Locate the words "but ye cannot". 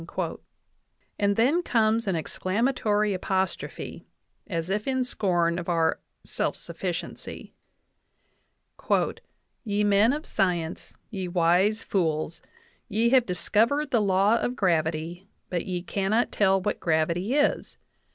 15.51-16.31